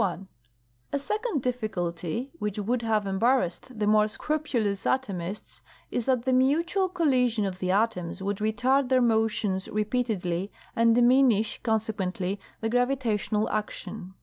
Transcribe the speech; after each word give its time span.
G 0.01 0.03
1h 0.03 0.27
A 0.93 0.97
second 0.97 1.43
difficulty 1.43 2.31
which 2.39 2.57
would 2.57 2.81
have 2.81 3.05
embarrassed 3.05 3.77
the 3.77 3.85
more 3.85 4.05
scrupu 4.05 4.63
lous 4.63 4.83
atomists, 4.85 5.61
is 5.91 6.05
that 6.05 6.25
the 6.25 6.33
mutual 6.33 6.89
collision 6.89 7.45
of 7.45 7.59
the 7.59 7.69
atoms 7.69 8.19
would 8.19 8.37
retard 8.37 8.89
their 8.89 8.99
motions 8.99 9.67
repeatedly, 9.69 10.51
and 10.75 10.95
diminish, 10.95 11.59
consequently, 11.61 12.39
the 12.61 12.69
gravitational 12.71 13.47
action. 13.49 14.15